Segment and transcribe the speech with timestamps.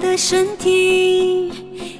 [0.00, 1.52] 的身体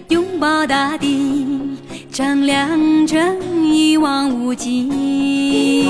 [0.09, 1.77] 拥抱大地，
[2.11, 3.17] 丈量着
[3.64, 5.89] 一望无际。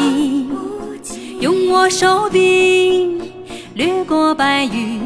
[1.40, 3.20] 用我手臂
[3.74, 5.00] 掠过白云，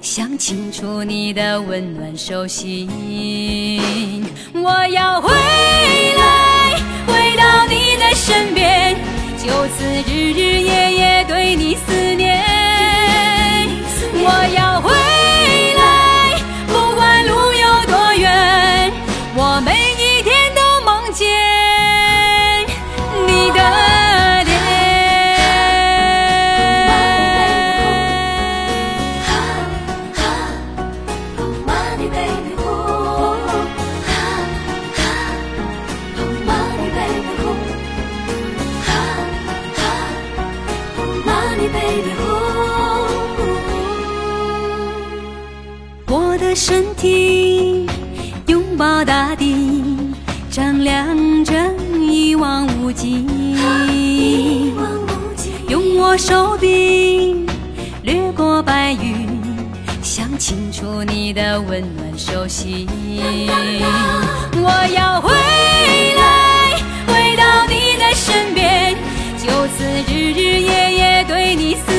[0.00, 2.88] 想清楚你的温暖手心。
[4.54, 5.28] 我要回
[6.16, 6.45] 来，
[46.56, 47.86] 身体
[48.46, 49.54] 拥抱大地
[50.50, 51.52] 丈量着
[52.00, 53.26] 一望无际。
[55.68, 57.44] 用我手臂
[58.04, 59.28] 掠过白云
[60.02, 62.88] 想清楚你的温暖手心
[64.56, 65.30] 我要回
[66.14, 68.96] 来回到你的身边
[69.36, 71.95] 就此日日夜夜对你思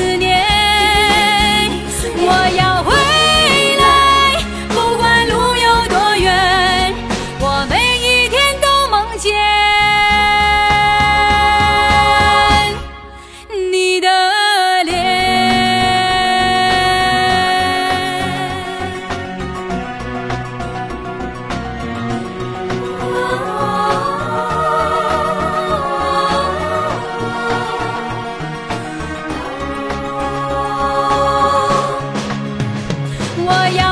[33.48, 33.87] 我要。